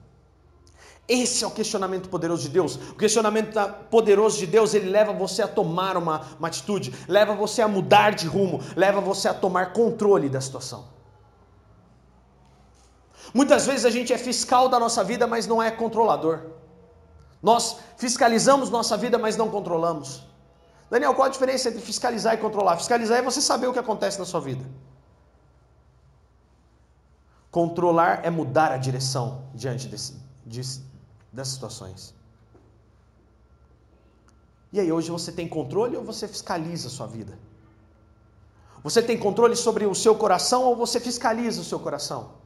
[1.08, 2.76] Esse é o questionamento poderoso de Deus.
[2.76, 3.58] O questionamento
[3.90, 8.10] poderoso de Deus, ele leva você a tomar uma, uma atitude, leva você a mudar
[8.10, 10.84] de rumo, leva você a tomar controle da situação.
[13.32, 16.40] Muitas vezes a gente é fiscal da nossa vida, mas não é controlador.
[17.42, 20.26] Nós fiscalizamos nossa vida, mas não controlamos.
[20.90, 22.76] Daniel, qual a diferença entre fiscalizar e controlar?
[22.76, 24.64] Fiscalizar é você saber o que acontece na sua vida.
[27.50, 30.60] Controlar é mudar a direção diante desse, de,
[31.32, 32.14] das situações.
[34.72, 37.38] E aí, hoje você tem controle ou você fiscaliza a sua vida?
[38.82, 42.38] Você tem controle sobre o seu coração ou você fiscaliza o seu coração?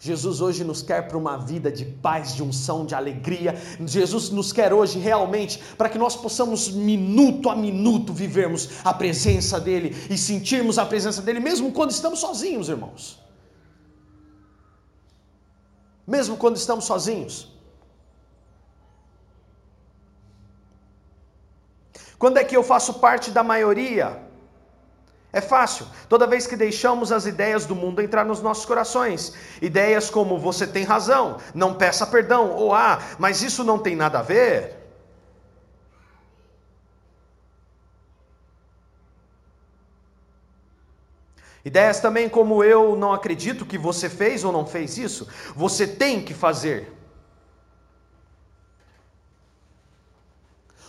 [0.00, 3.54] Jesus hoje nos quer para uma vida de paz, de unção, de alegria.
[3.86, 9.60] Jesus nos quer hoje realmente para que nós possamos minuto a minuto vivermos a presença
[9.60, 13.22] dele e sentirmos a presença dele mesmo quando estamos sozinhos, irmãos.
[16.06, 17.52] Mesmo quando estamos sozinhos.
[22.18, 24.22] Quando é que eu faço parte da maioria?
[25.32, 25.86] É fácil.
[26.08, 30.66] Toda vez que deixamos as ideias do mundo entrar nos nossos corações, ideias como você
[30.66, 34.81] tem razão, não peça perdão, ou ah, mas isso não tem nada a ver.
[41.64, 46.24] Ideias também como eu não acredito que você fez ou não fez isso, você tem
[46.24, 46.92] que fazer.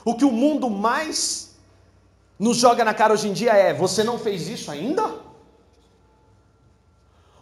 [0.03, 1.55] O que o mundo mais
[2.37, 5.21] nos joga na cara hoje em dia é: você não fez isso ainda?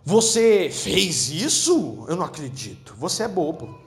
[0.04, 2.06] Você fez isso?
[2.08, 2.96] Eu não acredito.
[2.96, 3.80] Você é bobo.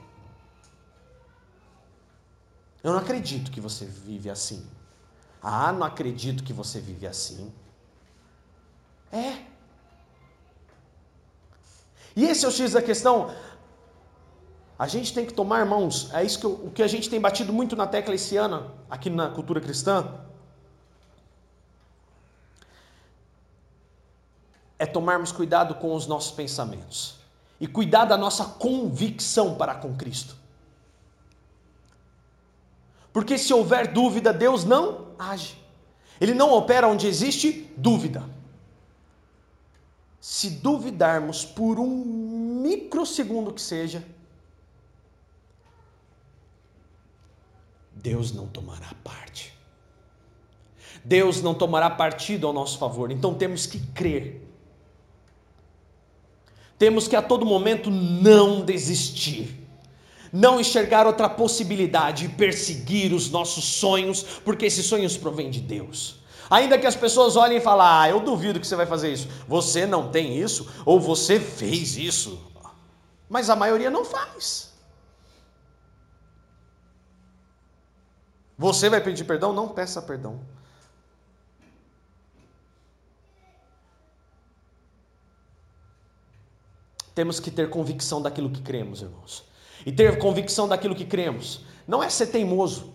[2.83, 4.67] Eu não acredito que você vive assim.
[5.43, 7.53] Ah, não acredito que você vive assim.
[9.15, 9.37] É.
[12.17, 13.33] E esse é o X da questão.
[14.79, 17.21] A gente tem que tomar, irmãos, é isso que eu, o que a gente tem
[17.21, 20.25] batido muito na tecla esse ano, aqui na cultura cristã.
[24.79, 27.17] é tomarmos cuidado com os nossos pensamentos
[27.61, 30.37] e cuidar da nossa convicção para com Cristo.
[33.13, 35.57] Porque se houver dúvida, Deus não age.
[36.21, 38.23] Ele não opera onde existe dúvida.
[40.25, 44.03] Se duvidarmos por um microsegundo que seja,
[47.93, 49.53] Deus não tomará parte.
[51.05, 53.11] Deus não tomará partido ao nosso favor.
[53.11, 54.45] Então temos que crer
[56.79, 59.57] temos que a todo momento não desistir,
[60.33, 66.17] não enxergar outra possibilidade e perseguir os nossos sonhos, porque esses sonhos provêm de Deus.
[66.51, 69.29] Ainda que as pessoas olhem e falem, ah, eu duvido que você vai fazer isso.
[69.49, 72.41] Você não tem isso, ou você fez isso.
[73.29, 74.73] Mas a maioria não faz.
[78.57, 79.53] Você vai pedir perdão?
[79.53, 80.41] Não peça perdão.
[87.15, 89.45] Temos que ter convicção daquilo que cremos, irmãos.
[89.87, 92.94] E ter convicção daquilo que cremos não é ser teimoso,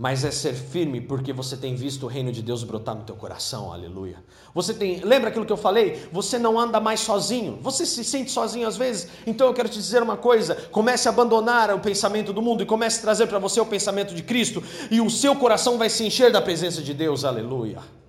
[0.00, 3.14] mas é ser firme porque você tem visto o reino de Deus brotar no teu
[3.14, 4.16] coração, aleluia.
[4.54, 6.08] Você tem, lembra aquilo que eu falei?
[6.10, 7.58] Você não anda mais sozinho.
[7.60, 9.08] Você se sente sozinho às vezes?
[9.26, 12.66] Então eu quero te dizer uma coisa: comece a abandonar o pensamento do mundo e
[12.66, 16.02] comece a trazer para você o pensamento de Cristo, e o seu coração vai se
[16.02, 17.99] encher da presença de Deus, aleluia.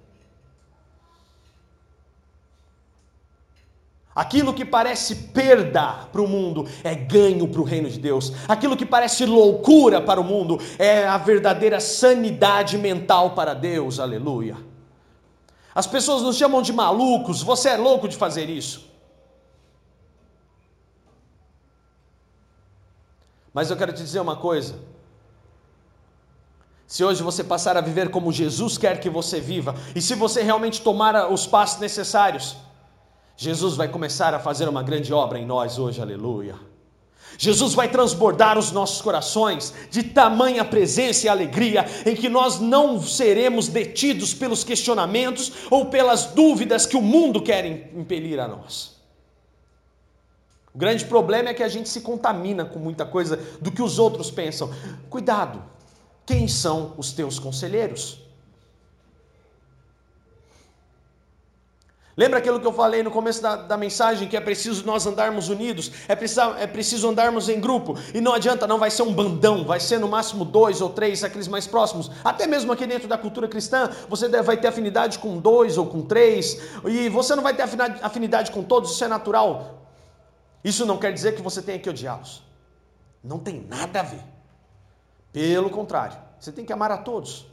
[4.13, 8.33] Aquilo que parece perda para o mundo é ganho para o reino de Deus.
[8.47, 13.99] Aquilo que parece loucura para o mundo é a verdadeira sanidade mental para Deus.
[13.99, 14.57] Aleluia.
[15.73, 17.41] As pessoas nos chamam de malucos.
[17.41, 18.91] Você é louco de fazer isso.
[23.53, 24.75] Mas eu quero te dizer uma coisa.
[26.85, 30.41] Se hoje você passar a viver como Jesus quer que você viva, e se você
[30.41, 32.57] realmente tomar os passos necessários,
[33.41, 36.53] Jesus vai começar a fazer uma grande obra em nós hoje, aleluia.
[37.39, 43.01] Jesus vai transbordar os nossos corações de tamanha presença e alegria, em que nós não
[43.01, 48.95] seremos detidos pelos questionamentos ou pelas dúvidas que o mundo quer impelir a nós.
[50.71, 53.97] O grande problema é que a gente se contamina com muita coisa do que os
[53.97, 54.71] outros pensam.
[55.09, 55.63] Cuidado,
[56.27, 58.19] quem são os teus conselheiros?
[62.21, 65.49] Lembra aquilo que eu falei no começo da, da mensagem, que é preciso nós andarmos
[65.49, 69.11] unidos, é preciso, é preciso andarmos em grupo, e não adianta, não vai ser um
[69.11, 72.11] bandão, vai ser no máximo dois ou três, aqueles mais próximos.
[72.23, 76.03] Até mesmo aqui dentro da cultura cristã, você vai ter afinidade com dois ou com
[76.03, 79.81] três, e você não vai ter afinidade com todos, isso é natural.
[80.63, 82.43] Isso não quer dizer que você tenha que odiá-los.
[83.23, 84.23] Não tem nada a ver.
[85.33, 87.47] Pelo contrário, você tem que amar a todos.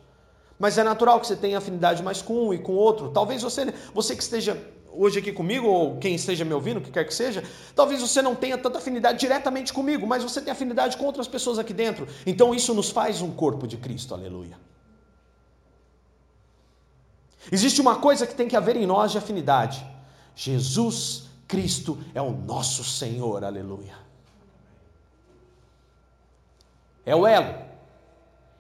[0.59, 3.11] Mas é natural que você tenha afinidade mais com um e com outro.
[3.11, 4.61] Talvez você, você que esteja
[4.93, 7.45] hoje aqui comigo, ou quem esteja me ouvindo, o que quer que seja,
[7.75, 11.59] talvez você não tenha tanta afinidade diretamente comigo, mas você tem afinidade com outras pessoas
[11.59, 12.09] aqui dentro.
[12.27, 14.59] Então isso nos faz um corpo de Cristo, aleluia.
[17.51, 19.87] Existe uma coisa que tem que haver em nós de afinidade:
[20.35, 23.97] Jesus Cristo é o nosso Senhor, aleluia.
[27.07, 27.68] É o elo.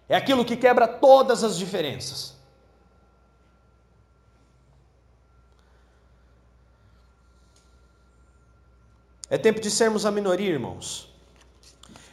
[0.08, 2.34] É aquilo que quebra todas as diferenças.
[9.28, 11.12] É tempo de sermos a minoria, irmãos.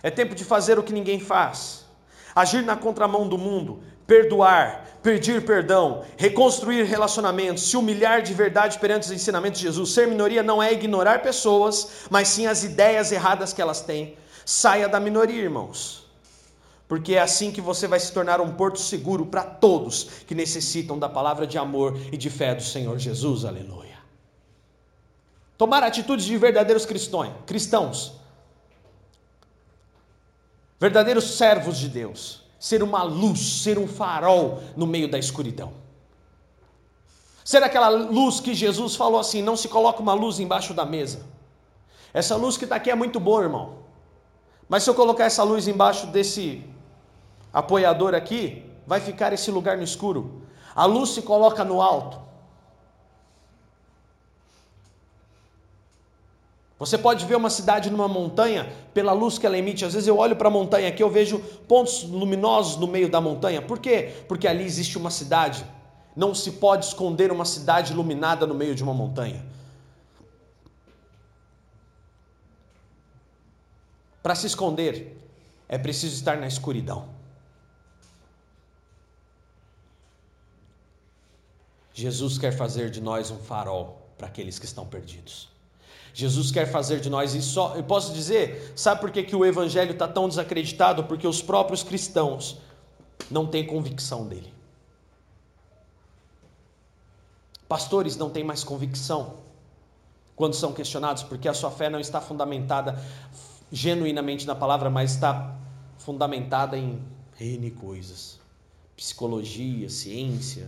[0.04, 1.86] É tempo de fazer o que ninguém faz.
[2.36, 9.04] Agir na contramão do mundo, perdoar, pedir perdão, reconstruir relacionamentos, se humilhar de verdade perante
[9.04, 9.94] os ensinamentos de Jesus.
[9.94, 14.18] Ser minoria não é ignorar pessoas, mas sim as ideias erradas que elas têm.
[14.46, 16.05] Saia da minoria, irmãos
[16.88, 21.00] porque é assim que você vai se tornar um porto seguro para todos que necessitam
[21.00, 23.44] da palavra de amor e de fé do Senhor Jesus.
[23.44, 23.96] Aleluia.
[25.58, 28.14] Tomar atitudes de verdadeiros cristãos,
[30.80, 35.74] verdadeiros servos de Deus, ser uma luz, ser um farol no meio da escuridão.
[37.44, 41.26] Ser aquela luz que Jesus falou assim: não se coloca uma luz embaixo da mesa.
[42.14, 43.86] Essa luz que está aqui é muito boa, irmão.
[44.68, 46.64] Mas se eu colocar essa luz embaixo desse
[47.56, 50.42] apoiador aqui, vai ficar esse lugar no escuro.
[50.76, 52.20] A luz se coloca no alto.
[56.78, 59.86] Você pode ver uma cidade numa montanha pela luz que ela emite.
[59.86, 63.22] Às vezes eu olho para a montanha aqui, eu vejo pontos luminosos no meio da
[63.22, 63.62] montanha.
[63.62, 64.14] Por quê?
[64.28, 65.66] Porque ali existe uma cidade.
[66.14, 69.46] Não se pode esconder uma cidade iluminada no meio de uma montanha.
[74.22, 75.18] Para se esconder,
[75.70, 77.15] é preciso estar na escuridão.
[81.96, 85.48] Jesus quer fazer de nós um farol para aqueles que estão perdidos.
[86.14, 87.58] Jesus quer fazer de nós isso.
[87.74, 91.06] Eu posso dizer, sabe por que, que o evangelho está tão desacreditado?
[91.06, 92.58] Porque os próprios cristãos
[93.32, 94.54] não têm convicção dele.
[97.66, 99.38] Pastores não têm mais convicção
[100.36, 103.02] quando são questionados, porque a sua fé não está fundamentada
[103.72, 105.58] genuinamente na palavra, mas está
[105.98, 107.02] fundamentada em
[107.40, 108.38] N coisas:
[108.98, 110.68] psicologia, ciência,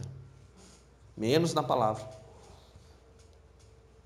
[1.17, 2.07] menos na palavra.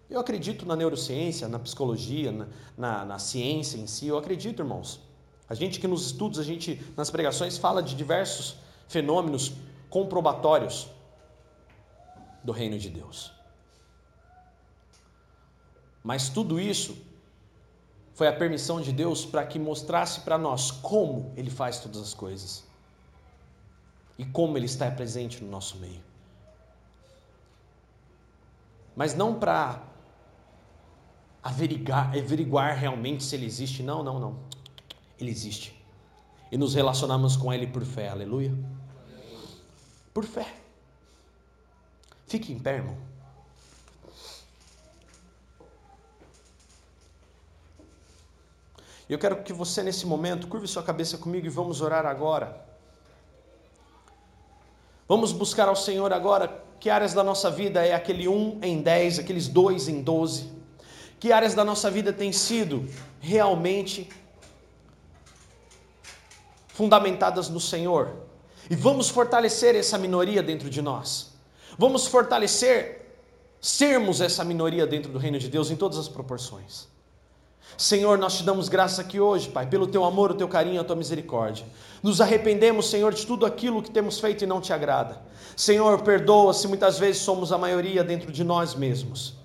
[0.09, 2.47] Eu acredito na neurociência, na psicologia, na,
[2.77, 4.99] na, na, ciência em si, eu acredito, irmãos.
[5.47, 8.55] A gente que nos estudos, a gente nas pregações fala de diversos
[8.87, 9.53] fenômenos
[9.89, 10.87] comprobatórios
[12.43, 13.31] do reino de Deus.
[16.03, 16.97] Mas tudo isso
[18.13, 22.13] foi a permissão de Deus para que mostrasse para nós como Ele faz todas as
[22.13, 22.65] coisas
[24.17, 26.10] e como Ele está presente no nosso meio
[28.95, 29.81] mas não para
[31.41, 33.81] averiguar, averiguar realmente se ele existe.
[33.81, 34.39] Não, não, não.
[35.19, 35.79] Ele existe.
[36.51, 38.53] E nos relacionamos com ele por fé, aleluia.
[40.13, 40.53] Por fé.
[42.27, 42.97] Fique em pé, irmão.
[49.09, 52.65] Eu quero que você, nesse momento, curve sua cabeça comigo e vamos orar agora.
[55.07, 59.19] Vamos buscar ao Senhor agora que áreas da nossa vida é aquele 1 em 10,
[59.19, 60.51] aqueles 2 em 12?
[61.19, 64.09] Que áreas da nossa vida têm sido realmente
[66.69, 68.15] fundamentadas no Senhor?
[68.67, 71.33] E vamos fortalecer essa minoria dentro de nós.
[71.77, 73.15] Vamos fortalecer
[73.61, 76.87] sermos essa minoria dentro do reino de Deus em todas as proporções.
[77.77, 80.83] Senhor, nós te damos graça aqui hoje, Pai, pelo teu amor, o teu carinho, a
[80.83, 81.65] tua misericórdia.
[82.03, 85.21] Nos arrependemos, Senhor, de tudo aquilo que temos feito e não te agrada.
[85.55, 89.35] Senhor, perdoa se muitas vezes somos a maioria dentro de nós mesmos.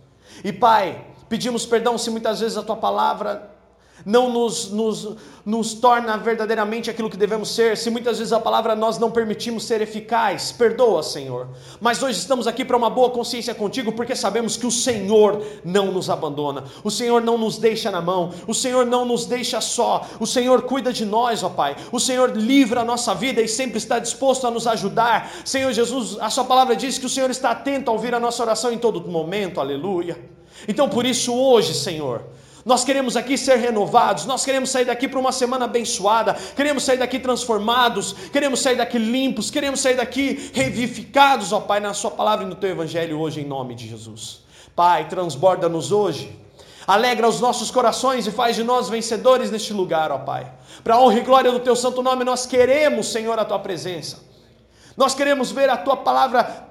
[0.45, 3.56] E Pai, pedimos perdão se muitas vezes a tua palavra
[4.05, 8.75] não nos, nos, nos torna verdadeiramente aquilo que devemos ser, se muitas vezes a palavra
[8.75, 11.49] nós não permitimos ser eficaz, perdoa, Senhor.
[11.81, 15.93] Mas hoje estamos aqui para uma boa consciência contigo, porque sabemos que o Senhor não
[15.93, 20.07] nos abandona, o Senhor não nos deixa na mão, o Senhor não nos deixa só,
[20.19, 23.79] o Senhor cuida de nós, ó Pai, o Senhor livra a nossa vida e sempre
[23.79, 25.31] está disposto a nos ajudar.
[25.45, 28.43] Senhor Jesus, a Sua palavra diz que o Senhor está atento a ouvir a nossa
[28.43, 30.19] oração em todo momento, aleluia.
[30.67, 32.23] Então por isso hoje, Senhor,
[32.67, 36.99] nós queremos aqui ser renovados, nós queremos sair daqui para uma semana abençoada, queremos sair
[36.99, 42.45] daqui transformados, queremos sair daqui limpos, queremos sair daqui revivificados, ó Pai, na Sua palavra
[42.45, 44.41] e no Teu Evangelho hoje, em nome de Jesus.
[44.75, 46.37] Pai, transborda-nos hoje,
[46.85, 50.53] alegra os nossos corações e faz de nós vencedores neste lugar, ó Pai.
[50.83, 54.27] Para honra e glória do Teu santo nome, nós queremos, Senhor, a Tua presença.
[54.97, 56.67] Nós queremos ver a tua palavra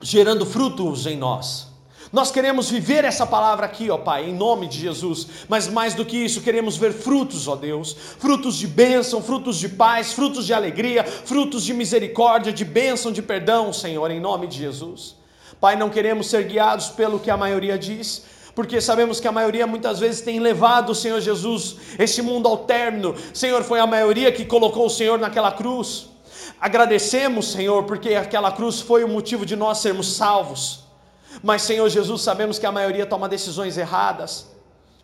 [0.00, 1.73] gerando frutos em nós.
[2.14, 6.04] Nós queremos viver essa palavra aqui, ó Pai, em nome de Jesus, mas mais do
[6.04, 10.54] que isso, queremos ver frutos, ó Deus, frutos de bênção, frutos de paz, frutos de
[10.54, 15.16] alegria, frutos de misericórdia, de bênção, de perdão, Senhor, em nome de Jesus.
[15.60, 19.66] Pai, não queremos ser guiados pelo que a maioria diz, porque sabemos que a maioria
[19.66, 23.16] muitas vezes tem levado, Senhor Jesus, este mundo ao término.
[23.34, 26.06] Senhor, foi a maioria que colocou o Senhor naquela cruz.
[26.60, 30.83] Agradecemos, Senhor, porque aquela cruz foi o motivo de nós sermos salvos.
[31.42, 34.46] Mas, Senhor Jesus, sabemos que a maioria toma decisões erradas.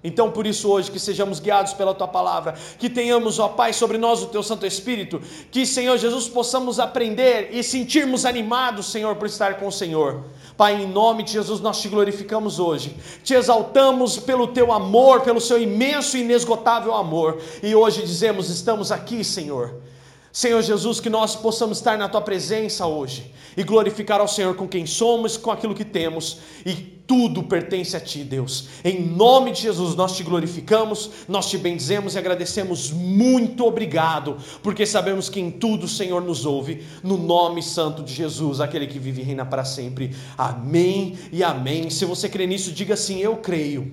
[0.03, 3.99] Então, por isso, hoje, que sejamos guiados pela tua palavra, que tenhamos, ó Pai, sobre
[3.99, 5.21] nós o teu Santo Espírito,
[5.51, 10.25] que, Senhor Jesus, possamos aprender e sentirmos animados, Senhor, por estar com o Senhor.
[10.57, 15.41] Pai, em nome de Jesus, nós te glorificamos hoje, te exaltamos pelo teu amor, pelo
[15.41, 19.90] seu imenso e inesgotável amor, e hoje dizemos: estamos aqui, Senhor
[20.33, 24.69] Senhor Jesus, que nós possamos estar na tua presença hoje e glorificar ao Senhor com
[24.69, 28.69] quem somos, com aquilo que temos e tudo pertence a ti, Deus.
[28.85, 32.93] Em nome de Jesus nós te glorificamos, nós te bendizemos e agradecemos.
[32.93, 38.15] Muito obrigado, porque sabemos que em tudo o Senhor nos ouve, no nome santo de
[38.15, 40.15] Jesus, aquele que vive e reina para sempre.
[40.39, 41.91] Amém e amém.
[41.91, 43.93] Se você crê nisso, diga assim: Eu creio.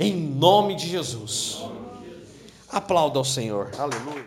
[0.00, 1.58] Em nome de Jesus.
[2.70, 3.70] Aplauda ao Senhor.
[3.78, 4.26] Aleluia.